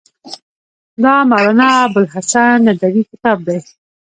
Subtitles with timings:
[1.03, 3.57] دا مولانا ابوالحسن ندوي کتاب دی.